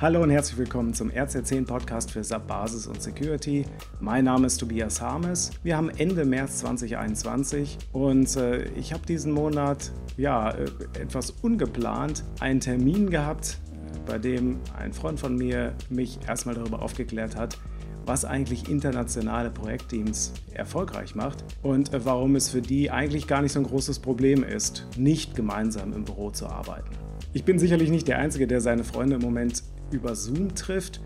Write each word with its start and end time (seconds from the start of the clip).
Hallo 0.00 0.22
und 0.22 0.30
herzlich 0.30 0.56
willkommen 0.56 0.94
zum 0.94 1.10
RC10 1.10 1.66
Podcast 1.66 2.12
für 2.12 2.22
SAP 2.22 2.46
Basis 2.46 2.86
und 2.86 3.02
Security. 3.02 3.64
Mein 3.98 4.26
Name 4.26 4.46
ist 4.46 4.58
Tobias 4.58 5.00
Harmes. 5.00 5.50
Wir 5.64 5.76
haben 5.76 5.90
Ende 5.90 6.24
März 6.24 6.58
2021 6.58 7.78
und 7.90 8.36
äh, 8.36 8.62
ich 8.74 8.92
habe 8.92 9.04
diesen 9.04 9.32
Monat 9.32 9.90
ja 10.16 10.52
äh, 10.52 10.66
etwas 11.00 11.32
ungeplant 11.42 12.22
einen 12.38 12.60
Termin 12.60 13.10
gehabt, 13.10 13.58
äh, 13.72 13.98
bei 14.08 14.18
dem 14.18 14.60
ein 14.78 14.92
Freund 14.92 15.18
von 15.18 15.34
mir 15.34 15.74
mich 15.90 16.20
erstmal 16.28 16.54
darüber 16.54 16.80
aufgeklärt 16.80 17.34
hat, 17.34 17.58
was 18.06 18.24
eigentlich 18.24 18.68
internationale 18.68 19.50
Projektteams 19.50 20.32
erfolgreich 20.54 21.16
macht 21.16 21.44
und 21.64 21.92
äh, 21.92 22.04
warum 22.04 22.36
es 22.36 22.50
für 22.50 22.62
die 22.62 22.92
eigentlich 22.92 23.26
gar 23.26 23.42
nicht 23.42 23.50
so 23.50 23.58
ein 23.58 23.66
großes 23.66 23.98
Problem 23.98 24.44
ist, 24.44 24.86
nicht 24.96 25.34
gemeinsam 25.34 25.92
im 25.92 26.04
Büro 26.04 26.30
zu 26.30 26.46
arbeiten. 26.46 27.07
Ich 27.38 27.44
bin 27.44 27.60
sicherlich 27.60 27.88
nicht 27.88 28.08
der 28.08 28.18
Einzige, 28.18 28.48
der 28.48 28.60
seine 28.60 28.82
Freunde 28.82 29.14
im 29.14 29.22
Moment 29.22 29.62
über 29.92 30.16
Zoom 30.16 30.56
trifft. 30.56 31.00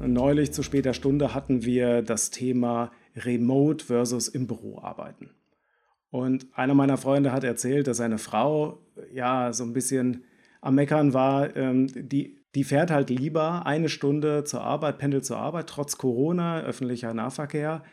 Neulich 0.00 0.50
zu 0.50 0.64
später 0.64 0.92
Stunde 0.92 1.34
hatten 1.34 1.64
wir 1.64 2.02
das 2.02 2.30
Thema 2.30 2.90
Remote 3.14 3.84
versus 3.84 4.26
im 4.26 4.48
Büro 4.48 4.80
arbeiten. 4.80 5.30
Und 6.10 6.48
einer 6.52 6.74
meiner 6.74 6.96
Freunde 6.96 7.30
hat 7.30 7.44
erzählt, 7.44 7.86
dass 7.86 7.98
seine 7.98 8.18
Frau 8.18 8.80
ja 9.12 9.52
so 9.52 9.62
ein 9.62 9.72
bisschen 9.72 10.24
am 10.60 10.74
Meckern 10.74 11.14
war. 11.14 11.56
Ähm, 11.56 11.86
die, 11.94 12.40
die 12.56 12.64
fährt 12.64 12.90
halt 12.90 13.08
lieber 13.08 13.64
eine 13.64 13.88
Stunde 13.88 14.42
zur 14.42 14.62
Arbeit, 14.62 14.98
pendelt 14.98 15.24
zur 15.24 15.36
Arbeit, 15.36 15.68
trotz 15.68 15.96
Corona, 15.96 16.60
öffentlicher 16.60 17.14
Nahverkehr, 17.14 17.84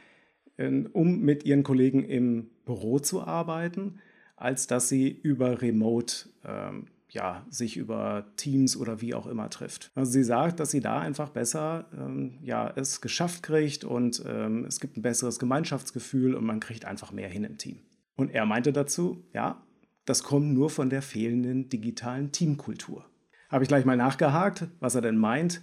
ähm, 0.57 0.90
um 0.91 1.20
mit 1.20 1.45
ihren 1.45 1.62
Kollegen 1.62 2.04
im 2.04 2.49
Büro 2.65 2.98
zu 2.98 3.21
arbeiten, 3.21 3.99
als 4.38 4.65
dass 4.65 4.90
sie 4.90 5.07
über 5.07 5.62
Remote 5.62 6.29
ähm, 6.43 6.88
ja, 7.15 7.45
sich 7.49 7.77
über 7.77 8.25
Teams 8.35 8.77
oder 8.77 9.01
wie 9.01 9.15
auch 9.15 9.25
immer 9.25 9.49
trifft. 9.49 9.91
Also 9.95 10.11
sie 10.11 10.23
sagt, 10.23 10.59
dass 10.59 10.71
sie 10.71 10.81
da 10.81 10.99
einfach 10.99 11.29
besser 11.29 11.85
ähm, 11.97 12.37
ja, 12.43 12.71
es 12.75 13.01
geschafft 13.01 13.41
kriegt 13.41 13.83
und 13.83 14.23
ähm, 14.27 14.65
es 14.65 14.79
gibt 14.79 14.98
ein 14.98 15.01
besseres 15.01 15.40
Gemeinschaftsgefühl 15.40 16.35
und 16.35 16.45
man 16.45 16.59
kriegt 16.59 16.85
einfach 16.85 17.12
mehr 17.12 17.29
hin 17.29 17.43
im 17.43 17.57
Team. 17.57 17.79
Und 18.15 18.31
er 18.31 18.45
meinte 18.45 18.71
dazu, 18.71 19.25
ja, 19.34 19.63
das 20.05 20.23
kommt 20.23 20.53
nur 20.53 20.70
von 20.70 20.90
der 20.90 21.01
fehlenden 21.01 21.70
digitalen 21.70 22.31
Teamkultur. 22.31 23.05
Habe 23.49 23.63
ich 23.63 23.68
gleich 23.68 23.85
mal 23.85 23.97
nachgehakt, 23.97 24.68
was 24.79 24.95
er 24.95 25.01
denn 25.01 25.18
meint 25.18 25.62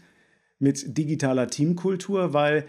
mit 0.59 0.97
digitaler 0.97 1.49
Teamkultur, 1.49 2.33
weil 2.33 2.67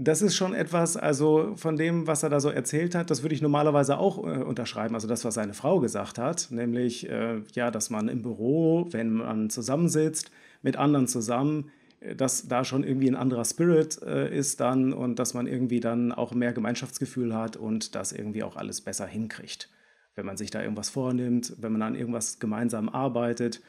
das 0.00 0.22
ist 0.22 0.36
schon 0.36 0.54
etwas, 0.54 0.96
also 0.96 1.54
von 1.56 1.76
dem, 1.76 2.06
was 2.06 2.22
er 2.22 2.30
da 2.30 2.38
so 2.38 2.50
erzählt 2.50 2.94
hat, 2.94 3.10
das 3.10 3.22
würde 3.22 3.34
ich 3.34 3.42
normalerweise 3.42 3.98
auch 3.98 4.18
äh, 4.18 4.42
unterschreiben. 4.44 4.94
Also 4.94 5.08
das, 5.08 5.24
was 5.24 5.34
seine 5.34 5.54
Frau 5.54 5.80
gesagt 5.80 6.18
hat, 6.18 6.48
nämlich 6.52 7.08
äh, 7.08 7.42
ja, 7.54 7.72
dass 7.72 7.90
man 7.90 8.08
im 8.08 8.22
Büro, 8.22 8.86
wenn 8.92 9.10
man 9.10 9.50
zusammensitzt, 9.50 10.30
mit 10.62 10.76
anderen 10.76 11.08
zusammen, 11.08 11.72
äh, 11.98 12.14
dass 12.14 12.46
da 12.46 12.64
schon 12.64 12.84
irgendwie 12.84 13.08
ein 13.08 13.16
anderer 13.16 13.44
Spirit 13.44 14.00
äh, 14.02 14.32
ist 14.32 14.60
dann 14.60 14.92
und 14.92 15.18
dass 15.18 15.34
man 15.34 15.48
irgendwie 15.48 15.80
dann 15.80 16.12
auch 16.12 16.32
mehr 16.32 16.52
Gemeinschaftsgefühl 16.52 17.34
hat 17.34 17.56
und 17.56 17.96
das 17.96 18.12
irgendwie 18.12 18.44
auch 18.44 18.54
alles 18.54 18.80
besser 18.80 19.06
hinkriegt. 19.06 19.68
Wenn 20.14 20.26
man 20.26 20.36
sich 20.36 20.52
da 20.52 20.62
irgendwas 20.62 20.90
vornimmt, 20.90 21.54
wenn 21.58 21.72
man 21.72 21.82
an 21.82 21.96
irgendwas 21.96 22.38
gemeinsam 22.38 22.88
arbeitet. 22.88 23.62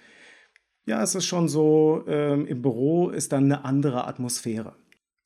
Ja, 0.86 1.02
es 1.02 1.16
ist 1.16 1.26
schon 1.26 1.48
so, 1.48 2.04
ähm, 2.08 2.46
im 2.46 2.62
Büro 2.62 3.10
ist 3.10 3.32
dann 3.32 3.46
eine 3.46 3.66
andere 3.66 4.08
Atmosphäre. 4.08 4.76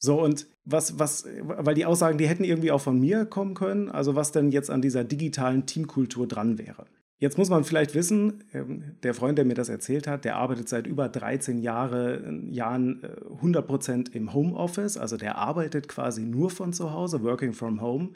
So, 0.04 0.22
und 0.22 0.48
was, 0.66 1.00
was, 1.00 1.26
weil 1.44 1.76
die 1.76 1.86
Aussagen, 1.86 2.18
die 2.18 2.28
hätten 2.28 2.44
irgendwie 2.44 2.72
auch 2.74 2.82
von 2.82 3.00
mir 3.00 3.24
kommen 3.24 3.54
können, 3.54 3.88
also 3.88 4.16
was 4.16 4.34
denn 4.34 4.52
jetzt 4.52 4.70
an 4.70 4.82
dieser 4.82 5.06
digitalen 5.06 5.66
Teamkultur 5.66 6.28
dran 6.28 6.58
wäre. 6.58 6.88
Jetzt 7.20 7.38
muss 7.38 7.50
man 7.50 7.64
vielleicht 7.64 7.96
wissen, 7.96 8.44
ähm, 8.54 8.98
der 9.04 9.14
Freund, 9.14 9.38
der 9.38 9.46
mir 9.46 9.54
das 9.54 9.70
erzählt 9.70 10.06
hat, 10.06 10.26
der 10.26 10.36
arbeitet 10.36 10.68
seit 10.68 10.88
über 10.88 11.08
13 11.08 11.58
Jahre, 11.58 12.22
Jahren 12.50 13.02
100% 13.42 14.12
äh, 14.12 14.18
im 14.18 14.34
Homeoffice, 14.34 14.98
also 14.98 15.16
der 15.16 15.38
arbeitet 15.38 15.88
quasi 15.88 16.24
nur 16.24 16.50
von 16.50 16.74
zu 16.74 16.92
Hause, 16.92 17.24
working 17.24 17.54
from 17.54 17.80
home 17.80 18.10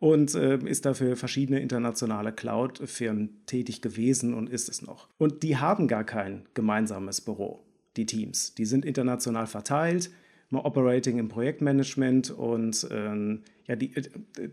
und 0.00 0.34
äh, 0.34 0.58
ist 0.64 0.84
dafür 0.84 1.14
verschiedene 1.14 1.60
internationale 1.60 2.32
Cloud-Firmen 2.32 3.46
tätig 3.46 3.82
gewesen 3.82 4.34
und 4.34 4.50
ist 4.50 4.68
es 4.68 4.82
noch. 4.82 5.06
Und 5.16 5.44
die 5.44 5.58
haben 5.58 5.86
gar 5.86 6.02
kein 6.02 6.46
gemeinsames 6.54 7.20
Büro, 7.20 7.60
die 7.96 8.06
Teams. 8.06 8.56
Die 8.56 8.64
sind 8.64 8.84
international 8.84 9.46
verteilt 9.46 10.10
Operating 10.58 11.18
im 11.18 11.28
Projektmanagement 11.28 12.30
und 12.30 12.86
ähm, 12.90 13.42
ja, 13.66 13.76
die, 13.76 13.92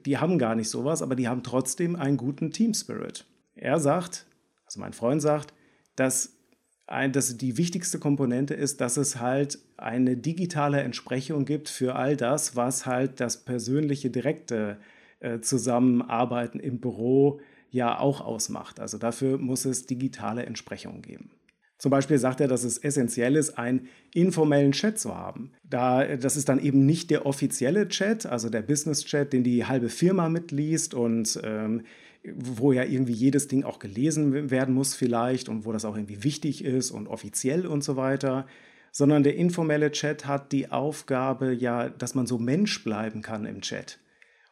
die 0.05 0.17
haben 0.17 0.37
gar 0.37 0.55
nicht 0.55 0.69
sowas, 0.69 1.01
aber 1.01 1.15
die 1.15 1.27
haben 1.27 1.43
trotzdem 1.43 1.95
einen 1.95 2.17
guten 2.17 2.51
Team 2.51 2.73
Spirit. 2.73 3.25
Er 3.55 3.79
sagt, 3.79 4.27
also 4.65 4.79
mein 4.79 4.93
Freund 4.93 5.21
sagt, 5.21 5.53
dass, 5.95 6.37
ein, 6.85 7.11
dass 7.11 7.35
die 7.37 7.57
wichtigste 7.57 7.97
Komponente 7.97 8.53
ist, 8.53 8.79
dass 8.79 8.97
es 8.97 9.19
halt 9.19 9.57
eine 9.77 10.15
digitale 10.15 10.81
Entsprechung 10.81 11.45
gibt 11.45 11.67
für 11.67 11.95
all 11.95 12.15
das, 12.15 12.55
was 12.55 12.85
halt 12.85 13.19
das 13.19 13.43
persönliche, 13.43 14.11
direkte 14.11 14.77
äh, 15.19 15.39
Zusammenarbeiten 15.39 16.59
im 16.59 16.79
Büro 16.79 17.41
ja 17.71 17.99
auch 17.99 18.21
ausmacht. 18.21 18.79
Also 18.79 18.97
dafür 18.97 19.37
muss 19.37 19.65
es 19.65 19.87
digitale 19.87 20.45
Entsprechungen 20.45 21.01
geben. 21.01 21.31
Zum 21.77 21.91
Beispiel 21.91 22.17
sagt 22.17 22.41
er, 22.41 22.47
dass 22.47 22.63
es 22.63 22.79
essentiell 22.79 23.35
ist, 23.35 23.57
einen 23.57 23.87
informellen 24.13 24.71
Chat 24.71 24.97
zu 24.97 25.15
haben. 25.15 25.51
Da, 25.63 26.17
das 26.17 26.35
ist 26.35 26.49
dann 26.49 26.59
eben 26.59 26.85
nicht 26.85 27.11
der 27.11 27.25
offizielle 27.25 27.87
Chat, 27.87 28.25
also 28.25 28.49
der 28.49 28.63
Business-Chat, 28.63 29.31
den 29.31 29.43
die 29.43 29.65
halbe 29.65 29.89
Firma 29.89 30.27
mitliest 30.27 30.95
und 30.95 31.39
ähm, 31.43 31.83
wo 32.23 32.71
ja 32.71 32.83
irgendwie 32.83 33.13
jedes 33.13 33.47
Ding 33.47 33.63
auch 33.63 33.79
gelesen 33.79 34.49
werden 34.49 34.73
muss 34.73 34.95
vielleicht 34.95 35.49
und 35.49 35.65
wo 35.65 35.71
das 35.71 35.85
auch 35.85 35.95
irgendwie 35.95 36.23
wichtig 36.23 36.65
ist 36.65 36.91
und 36.91 37.07
offiziell 37.07 37.67
und 37.67 37.83
so 37.83 37.95
weiter, 37.95 38.47
sondern 38.91 39.21
der 39.21 39.35
informelle 39.35 39.91
Chat 39.91 40.25
hat 40.25 40.51
die 40.51 40.71
Aufgabe 40.71 41.53
ja, 41.53 41.89
dass 41.89 42.15
man 42.15 42.25
so 42.25 42.39
Mensch 42.39 42.83
bleiben 42.83 43.21
kann 43.21 43.45
im 43.45 43.61
Chat. 43.61 43.99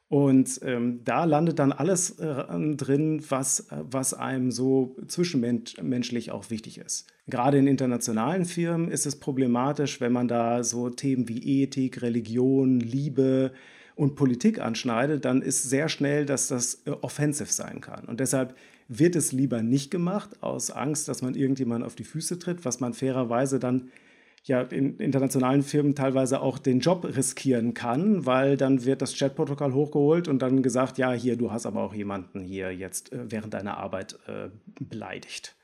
Und 0.07 0.59
ähm, 0.63 1.01
da 1.03 1.23
landet 1.23 1.57
dann 1.57 1.71
alles 1.71 2.11
äh, 2.19 2.75
drin, 2.75 3.23
was, 3.29 3.67
was 3.71 4.13
einem 4.13 4.51
so 4.51 4.95
zwischenmenschlich 5.07 6.31
auch 6.31 6.51
wichtig 6.51 6.77
ist. 6.77 7.07
Gerade 7.27 7.57
in 7.57 7.65
internationalen 7.65 8.45
Firmen 8.45 8.91
ist 8.91 9.07
es 9.07 9.19
problematisch, 9.19 9.99
wenn 10.01 10.11
man 10.11 10.27
da 10.27 10.63
so 10.63 10.89
Themen 10.89 11.27
wie 11.27 11.63
Ethik, 11.63 12.03
Religion, 12.03 12.79
Liebe 12.79 13.51
und 13.95 14.15
Politik 14.15 14.59
anschneidet, 14.59 15.25
dann 15.25 15.41
ist 15.41 15.63
sehr 15.63 15.89
schnell, 15.89 16.25
dass 16.25 16.49
das 16.49 16.83
äh, 16.85 16.91
offensiv 16.91 17.51
sein 17.51 17.81
kann. 17.81 18.05
Und 18.05 18.19
deshalb 18.19 18.55
wird 18.87 19.15
es 19.15 19.31
lieber 19.31 19.63
nicht 19.63 19.89
gemacht, 19.89 20.43
aus 20.43 20.69
Angst, 20.69 21.07
dass 21.07 21.23
man 21.23 21.33
irgendjemand 21.33 21.83
auf 21.83 21.95
die 21.95 22.03
Füße 22.03 22.37
tritt, 22.37 22.63
was 22.63 22.79
man 22.79 22.93
fairerweise 22.93 23.57
dann 23.57 23.89
ja 24.47 24.61
in 24.61 24.97
internationalen 24.97 25.63
Firmen 25.63 25.95
teilweise 25.95 26.41
auch 26.41 26.59
den 26.59 26.79
Job 26.79 27.05
riskieren 27.05 27.73
kann, 27.73 28.25
weil 28.25 28.57
dann 28.57 28.85
wird 28.85 29.01
das 29.01 29.17
Chatprotokoll 29.17 29.73
hochgeholt 29.73 30.27
und 30.27 30.41
dann 30.41 30.61
gesagt, 30.61 30.97
ja, 30.97 31.11
hier, 31.13 31.35
du 31.35 31.51
hast 31.51 31.65
aber 31.65 31.81
auch 31.81 31.93
jemanden 31.93 32.41
hier 32.41 32.71
jetzt 32.71 33.11
äh, 33.11 33.31
während 33.31 33.53
deiner 33.53 33.77
Arbeit 33.77 34.19
äh, 34.27 34.49
beleidigt. 34.79 35.55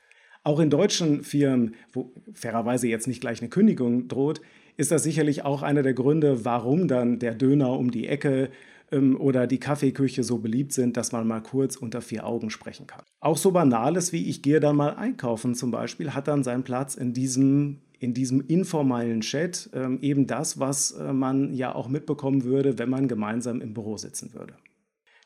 Auch 0.44 0.58
in 0.58 0.70
deutschen 0.70 1.22
Firmen, 1.22 1.76
wo 1.92 2.12
fairerweise 2.34 2.88
jetzt 2.88 3.06
nicht 3.06 3.20
gleich 3.20 3.40
eine 3.40 3.50
Kündigung 3.50 4.08
droht, 4.08 4.40
ist 4.76 4.90
das 4.90 5.04
sicherlich 5.04 5.44
auch 5.44 5.62
einer 5.62 5.82
der 5.82 5.94
Gründe, 5.94 6.44
warum 6.44 6.88
dann 6.88 7.20
der 7.20 7.34
Döner 7.34 7.78
um 7.78 7.92
die 7.92 8.08
Ecke 8.08 8.50
ähm, 8.90 9.20
oder 9.20 9.46
die 9.46 9.58
Kaffeeküche 9.58 10.24
so 10.24 10.38
beliebt 10.38 10.72
sind, 10.72 10.96
dass 10.96 11.12
man 11.12 11.28
mal 11.28 11.42
kurz 11.42 11.76
unter 11.76 12.00
vier 12.00 12.26
Augen 12.26 12.50
sprechen 12.50 12.88
kann. 12.88 13.02
Auch 13.20 13.36
so 13.36 13.52
Banales 13.52 14.12
wie 14.12 14.28
ich 14.28 14.42
gehe 14.42 14.58
dann 14.58 14.74
mal 14.74 14.96
einkaufen 14.96 15.54
zum 15.54 15.70
Beispiel, 15.70 16.14
hat 16.14 16.26
dann 16.26 16.42
seinen 16.42 16.64
Platz 16.64 16.96
in 16.96 17.12
diesem 17.12 17.78
in 18.02 18.14
diesem 18.14 18.40
informellen 18.48 19.20
Chat 19.20 19.70
ähm, 19.74 20.00
eben 20.02 20.26
das, 20.26 20.58
was 20.58 20.90
äh, 20.90 21.12
man 21.12 21.54
ja 21.54 21.72
auch 21.72 21.88
mitbekommen 21.88 22.42
würde, 22.42 22.78
wenn 22.78 22.90
man 22.90 23.06
gemeinsam 23.06 23.60
im 23.60 23.74
Büro 23.74 23.96
sitzen 23.96 24.34
würde. 24.34 24.54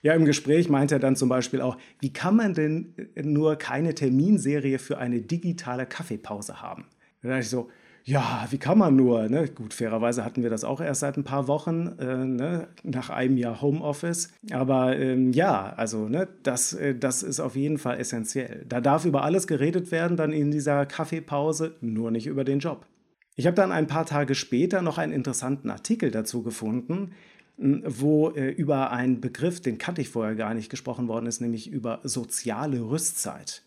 Ja, 0.03 0.13
im 0.13 0.27
Gespräch 0.27 0.69
meint 0.69 0.93
er 0.93 0.99
dann 0.99 1.17
zum 1.17 1.31
Beispiel 1.31 1.63
auch, 1.63 1.79
wie 2.01 2.13
kann 2.13 2.37
man 2.37 2.53
denn 2.53 2.95
äh, 3.15 3.23
nur 3.23 3.57
keine 3.57 3.95
Terminserie 3.95 4.79
für 4.79 4.99
eine 4.99 5.23
digitale 5.23 5.87
Kaffeepause 5.87 6.61
haben? 6.61 6.85
Da 7.23 7.31
dachte 7.31 7.41
ich 7.41 7.49
so, 7.49 7.71
ja, 8.09 8.47
wie 8.51 8.59
kann 8.59 8.79
man 8.79 8.95
nur? 8.95 9.29
Ne? 9.29 9.49
Gut, 9.49 9.75
fairerweise 9.75 10.25
hatten 10.25 10.45
wir 10.45 10.51
das 10.51 10.63
auch 10.63 10.81
erst 10.81 11.01
seit 11.01 11.17
ein 11.17 11.25
paar 11.25 11.49
Wochen, 11.49 11.89
äh, 11.99 12.25
ne? 12.25 12.69
nach 12.85 13.11
einem 13.11 13.37
Jahr 13.37 13.61
Homeoffice. 13.61 14.33
Aber 14.53 14.97
ähm, 14.97 15.33
ja, 15.33 15.73
also 15.77 16.09
ne, 16.09 16.29
das, 16.45 16.73
äh, 16.73 16.95
das 16.95 17.25
ist 17.25 17.41
auf 17.41 17.57
jeden 17.57 17.79
Fall 17.79 17.99
essentiell. 17.99 18.65
Da 18.69 18.81
darf 18.81 19.07
über 19.07 19.25
alles 19.25 19.49
geredet 19.49 19.91
werden, 19.91 20.17
dann 20.17 20.33
in 20.33 20.53
dieser 20.53 20.87
Kaffeepause, 20.87 21.75
nur 21.81 22.13
nicht 22.13 22.29
über 22.29 22.45
den 22.45 22.61
Job. 22.61 22.87
Ich 23.35 23.47
habe 23.47 23.57
dann 23.57 23.73
ein 23.73 23.89
paar 23.89 24.07
Tage 24.07 24.37
später 24.37 24.83
noch 24.83 24.99
einen 24.99 25.13
interessanten 25.13 25.69
Artikel 25.69 26.13
dazu 26.13 26.45
gefunden, 26.45 27.11
wo 27.59 28.31
äh, 28.31 28.51
über 28.51 28.93
einen 28.93 29.21
Begriff, 29.21 29.61
den 29.61 29.79
kannte 29.79 30.01
ich 30.01 30.11
vorher 30.11 30.37
gar 30.37 30.55
nicht, 30.55 30.71
gesprochen 30.71 31.09
worden 31.09 31.27
ist, 31.27 31.41
nämlich 31.41 31.73
über 31.73 31.99
soziale 32.05 32.89
Rüstzeit. 32.89 33.65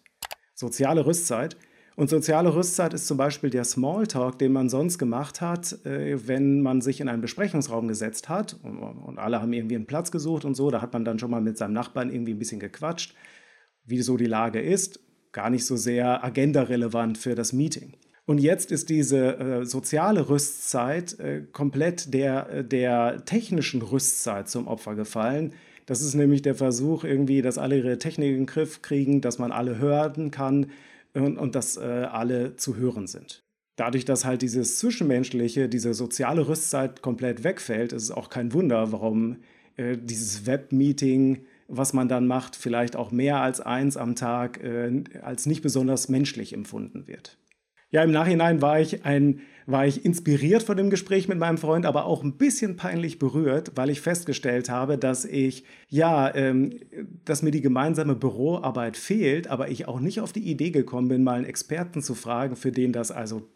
Soziale 0.56 1.06
Rüstzeit 1.06 1.58
und 2.00 2.10
soziale 2.10 2.56
Rüstzeit 2.56 2.94
ist 2.94 3.08
zum 3.08 3.18
Beispiel 3.18 3.50
der 3.50 3.66
Smalltalk, 3.66 4.40
den 4.40 4.54
man 4.54 4.70
sonst 4.70 5.00
gemacht 5.00 5.42
hat, 5.42 5.86
äh, 5.86 6.30
wenn 6.30 6.62
man 6.62 6.80
sich 6.80 7.02
in 7.02 7.10
einen 7.10 7.22
Besprechungsraum 7.22 7.90
gesetzt 7.90 8.30
hat 8.30 8.56
und, 8.64 9.20
alle 9.20 9.42
haben 9.42 9.52
irgendwie 9.52 9.76
einen 9.76 9.86
Platz 9.86 10.10
gesucht 10.10 10.46
und 10.46 10.56
so. 10.56 10.72
Da 10.72 10.82
hat 10.82 10.94
man 10.94 11.04
dann 11.04 11.20
schon 11.20 11.30
mal 11.30 11.42
mit 11.42 11.58
seinem 11.58 11.74
Nachbarn 11.74 12.10
irgendwie 12.10 12.34
ein 12.34 12.40
bisschen 12.40 12.62
gequatscht, 12.62 13.16
wie 13.84 14.02
so 14.02 14.16
die 14.16 14.28
Lage 14.28 14.62
ist. 14.62 15.02
Gar 15.34 15.50
nicht 15.50 15.66
so 15.66 15.76
sehr 15.76 16.24
agendarelevant 16.24 17.18
für 17.18 17.36
das 17.36 17.52
Meeting. 17.52 17.92
Und 18.26 18.38
jetzt 18.38 18.72
ist 18.72 18.90
diese 18.90 19.38
äh, 19.38 19.66
soziale 19.66 20.30
Rüstzeit 20.30 21.20
äh, 21.20 21.42
komplett 21.52 22.14
der, 22.14 22.64
der 22.64 23.26
technischen 23.26 23.82
Rüstzeit 23.82 24.48
zum 24.48 24.70
Opfer 24.70 24.96
gefallen. 24.96 25.52
Das 25.86 26.00
ist 26.00 26.14
nämlich 26.14 26.44
der 26.44 26.56
Versuch, 26.56 27.04
irgendwie, 27.04 27.42
dass 27.42 27.58
alle 27.58 27.76
ihre 27.76 27.98
Technik 27.98 28.30
in 28.30 28.38
den 28.38 28.46
Griff 28.46 28.82
kriegen, 28.82 29.20
dass 29.20 29.38
man 29.38 29.52
alle 29.52 29.80
hören 29.80 30.32
kann 30.32 30.68
und, 31.14 31.38
und 31.38 31.56
dass 31.56 31.78
äh, 31.78 31.82
alle 31.82 32.56
zu 32.56 32.76
hören 32.76 33.08
sind. 33.08 33.44
Dadurch, 33.76 34.04
dass 34.04 34.26
halt 34.26 34.42
dieses 34.42 34.78
Zwischenmenschliche, 34.80 35.70
diese 35.70 35.94
soziale 35.94 36.48
Rüstzeit 36.48 37.02
komplett 37.02 37.44
wegfällt, 37.44 37.94
ist 37.94 38.04
es 38.04 38.12
auch 38.12 38.30
kein 38.30 38.52
Wunder, 38.54 38.92
warum 38.92 39.38
äh, 39.78 39.98
dieses 39.98 40.46
Webmeeting, 40.46 41.46
was 41.70 41.94
man 41.94 42.10
dann 42.10 42.28
macht, 42.28 42.56
vielleicht 42.56 42.96
auch 42.96 43.12
mehr 43.12 43.40
als 43.40 43.62
eins 43.62 43.96
am 43.96 44.16
Tag 44.16 44.62
äh, 44.64 45.04
als 45.22 45.46
nicht 45.46 45.62
besonders 45.62 46.10
menschlich 46.10 46.54
empfunden 46.54 47.08
wird. 47.08 47.38
Ja, 47.92 48.04
im 48.04 48.12
Nachhinein 48.12 48.62
war 48.62 48.80
ich, 48.80 49.04
ein, 49.06 49.42
war 49.66 49.88
ich 49.88 50.06
inspiriert 50.06 50.62
von 50.62 50.78
dem 50.78 50.92
Gespräch 50.92 51.28
mit 51.28 51.40
meinem 51.40 51.58
Freund, 51.58 51.86
aber 51.88 52.06
auch 52.06 52.24
ein 52.24 52.38
bisschen 52.38 52.76
peinlich 52.76 53.18
berührt, 53.18 53.72
weil 53.76 53.90
ich 53.90 54.02
festgestellt 54.02 54.70
habe, 54.70 54.98
dass 54.98 55.26
ich, 55.26 55.64
ja, 55.88 56.34
ähm, 56.36 56.80
dass 57.26 57.42
mir 57.42 57.52
die 57.52 57.62
gemeinsame 57.62 58.16
Büroarbeit 58.16 58.96
fehlt, 58.96 59.48
aber 59.48 59.70
ich 59.70 59.88
auch 59.88 60.00
nicht 60.00 60.22
auf 60.22 60.32
die 60.32 60.52
Idee 60.52 60.70
gekommen 60.70 61.08
bin, 61.08 61.24
mal 61.24 61.38
einen 61.38 61.46
Experten 61.46 62.04
zu 62.04 62.14
fragen, 62.14 62.56
für 62.56 62.72
den 62.72 62.94
das 62.94 63.12
also 63.12 63.50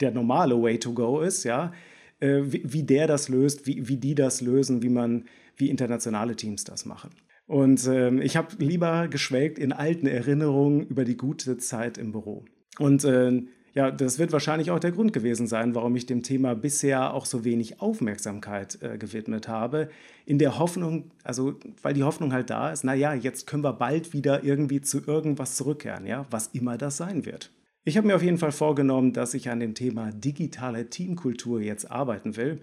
der 0.00 0.10
normale 0.10 0.60
Way 0.60 0.78
to 0.78 0.92
go 0.92 1.20
ist, 1.20 1.44
ja, 1.44 1.72
äh, 2.20 2.42
wie, 2.44 2.62
wie, 2.64 2.82
der 2.82 3.06
das 3.06 3.30
löst, 3.30 3.66
wie, 3.66 3.88
wie 3.88 3.96
die 3.96 4.14
das 4.14 4.42
lösen, 4.42 4.82
wie 4.82 4.90
man, 4.90 5.24
wie 5.56 5.70
internationale 5.70 6.36
Teams 6.36 6.64
das 6.64 6.84
machen. 6.84 7.10
Und 7.46 7.86
ähm, 7.86 8.20
ich 8.20 8.36
habe 8.36 8.62
lieber 8.62 9.08
geschwelgt 9.08 9.58
in 9.58 9.72
alten 9.72 10.06
Erinnerungen 10.06 10.86
über 10.86 11.04
die 11.04 11.16
gute 11.16 11.56
Zeit 11.56 11.96
im 11.96 12.12
Büro. 12.12 12.44
Und 12.78 13.04
äh, 13.04 13.42
ja, 13.78 13.92
das 13.92 14.18
wird 14.18 14.32
wahrscheinlich 14.32 14.72
auch 14.72 14.80
der 14.80 14.90
Grund 14.90 15.12
gewesen 15.12 15.46
sein, 15.46 15.76
warum 15.76 15.94
ich 15.94 16.04
dem 16.04 16.24
Thema 16.24 16.56
bisher 16.56 17.14
auch 17.14 17.24
so 17.24 17.44
wenig 17.44 17.80
Aufmerksamkeit 17.80 18.76
äh, 18.82 18.98
gewidmet 18.98 19.46
habe. 19.46 19.88
In 20.26 20.40
der 20.40 20.58
Hoffnung, 20.58 21.12
also 21.22 21.54
weil 21.80 21.94
die 21.94 22.02
Hoffnung 22.02 22.32
halt 22.32 22.50
da 22.50 22.72
ist, 22.72 22.82
naja, 22.82 23.14
jetzt 23.14 23.46
können 23.46 23.62
wir 23.62 23.72
bald 23.72 24.12
wieder 24.12 24.42
irgendwie 24.42 24.80
zu 24.80 25.06
irgendwas 25.06 25.54
zurückkehren, 25.54 26.06
ja, 26.06 26.26
was 26.28 26.48
immer 26.48 26.76
das 26.76 26.96
sein 26.96 27.24
wird. 27.24 27.52
Ich 27.84 27.96
habe 27.96 28.08
mir 28.08 28.16
auf 28.16 28.22
jeden 28.22 28.38
Fall 28.38 28.50
vorgenommen, 28.50 29.12
dass 29.12 29.32
ich 29.32 29.48
an 29.48 29.60
dem 29.60 29.74
Thema 29.74 30.10
digitale 30.10 30.90
Teamkultur 30.90 31.60
jetzt 31.60 31.88
arbeiten 31.88 32.36
will. 32.36 32.58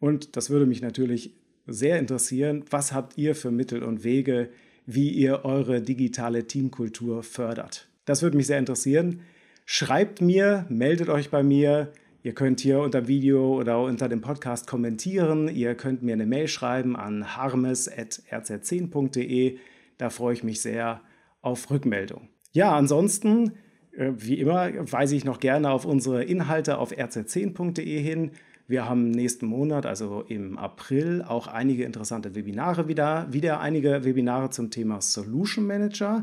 Und 0.00 0.36
das 0.36 0.50
würde 0.50 0.66
mich 0.66 0.82
natürlich 0.82 1.32
sehr 1.68 2.00
interessieren. 2.00 2.64
Was 2.70 2.92
habt 2.92 3.16
ihr 3.16 3.36
für 3.36 3.52
Mittel 3.52 3.84
und 3.84 4.02
Wege, 4.02 4.48
wie 4.84 5.10
ihr 5.10 5.44
eure 5.44 5.80
digitale 5.80 6.48
Teamkultur 6.48 7.22
fördert? 7.22 7.86
Das 8.04 8.22
würde 8.22 8.36
mich 8.36 8.48
sehr 8.48 8.58
interessieren. 8.58 9.20
Schreibt 9.68 10.20
mir, 10.20 10.64
meldet 10.68 11.08
euch 11.08 11.30
bei 11.30 11.42
mir. 11.42 11.90
Ihr 12.22 12.34
könnt 12.34 12.60
hier 12.60 12.78
unter 12.78 13.02
dem 13.02 13.08
Video 13.08 13.58
oder 13.58 13.82
unter 13.82 14.08
dem 14.08 14.20
Podcast 14.20 14.68
kommentieren. 14.68 15.48
Ihr 15.48 15.74
könnt 15.74 16.04
mir 16.04 16.12
eine 16.12 16.24
Mail 16.24 16.46
schreiben 16.46 16.94
an 16.94 17.36
harmes.rz10.de. 17.36 19.58
Da 19.98 20.08
freue 20.08 20.34
ich 20.34 20.44
mich 20.44 20.60
sehr 20.60 21.00
auf 21.42 21.68
Rückmeldung. 21.68 22.28
Ja, 22.52 22.76
ansonsten, 22.76 23.54
äh, 23.90 24.12
wie 24.16 24.38
immer, 24.38 24.70
weise 24.92 25.16
ich 25.16 25.24
noch 25.24 25.40
gerne 25.40 25.72
auf 25.72 25.84
unsere 25.84 26.22
Inhalte 26.22 26.78
auf 26.78 26.92
rz10.de 26.92 28.00
hin. 28.00 28.30
Wir 28.68 28.88
haben 28.88 29.10
nächsten 29.10 29.46
Monat, 29.46 29.84
also 29.84 30.22
im 30.28 30.58
April, 30.58 31.24
auch 31.26 31.48
einige 31.48 31.82
interessante 31.82 32.36
Webinare 32.36 32.86
wieder. 32.86 33.26
Wieder 33.32 33.58
einige 33.58 34.04
Webinare 34.04 34.50
zum 34.50 34.70
Thema 34.70 35.00
Solution 35.00 35.66
Manager. 35.66 36.22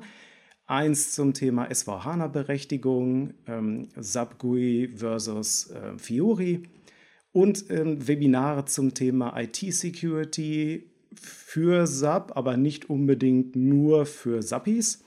Eins 0.66 1.14
zum 1.14 1.34
Thema 1.34 1.70
SVHANA-Berechtigung, 1.74 3.34
ähm, 3.48 3.90
GUI 4.38 4.90
versus 4.96 5.70
äh, 5.72 5.98
Fiori 5.98 6.64
und 7.34 7.70
ähm, 7.70 8.08
Webinare 8.08 8.66
zum 8.66 8.94
Thema 8.94 9.38
IT-Security 9.38 10.90
für 11.16 11.86
SAP, 11.86 12.36
aber 12.38 12.56
nicht 12.58 12.90
unbedingt 12.90 13.56
nur 13.56 14.06
für 14.06 14.42
SAPis. 14.42 15.04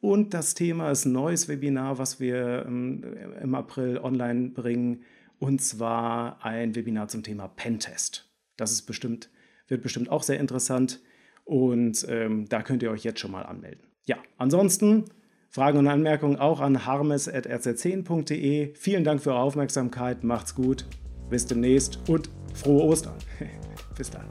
Und 0.00 0.34
das 0.34 0.54
Thema 0.54 0.90
ist 0.90 1.04
ein 1.04 1.12
neues 1.12 1.48
Webinar, 1.48 1.98
was 1.98 2.20
wir 2.20 2.64
ähm, 2.66 3.04
im 3.40 3.54
April 3.54 3.98
online 3.98 4.50
bringen, 4.50 5.04
und 5.38 5.60
zwar 5.60 6.44
ein 6.44 6.76
Webinar 6.76 7.08
zum 7.08 7.22
Thema 7.22 7.48
Pentest. 7.48 8.30
Das 8.56 8.70
ist 8.70 8.82
bestimmt, 8.82 9.30
wird 9.66 9.82
bestimmt 9.82 10.08
auch 10.08 10.22
sehr 10.22 10.38
interessant 10.38 11.00
und 11.44 12.06
ähm, 12.08 12.48
da 12.48 12.62
könnt 12.62 12.82
ihr 12.82 12.90
euch 12.92 13.02
jetzt 13.02 13.18
schon 13.20 13.32
mal 13.32 13.42
anmelden. 13.42 13.91
Ja, 14.06 14.16
ansonsten 14.38 15.04
Fragen 15.50 15.78
und 15.78 15.86
Anmerkungen 15.86 16.36
auch 16.36 16.60
an 16.60 16.86
harmes.rz10.de. 16.86 18.74
Vielen 18.74 19.04
Dank 19.04 19.22
für 19.22 19.30
eure 19.30 19.40
Aufmerksamkeit, 19.40 20.24
macht's 20.24 20.54
gut, 20.54 20.86
bis 21.28 21.46
demnächst 21.46 21.98
und 22.08 22.30
frohe 22.54 22.84
Ostern. 22.84 23.14
bis 23.96 24.10
dann. 24.10 24.26